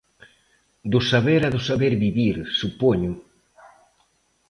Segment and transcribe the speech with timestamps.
[0.91, 3.13] Do saber e do saber vivir, supoño.